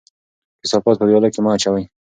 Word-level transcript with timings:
کثافات 0.63 0.95
په 0.99 1.05
ویاله 1.07 1.29
کې 1.33 1.39
مه 1.43 1.49
اچوئ. 1.55 1.83